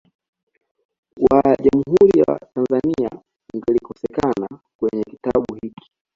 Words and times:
wa 1.29 1.41
Jamhuri 1.63 2.19
ya 2.19 2.39
Tanzania 2.53 3.21
ungelikosekana 3.53 4.47
kwenye 4.77 5.03
kitabu 5.03 5.55
hiki 5.61 5.91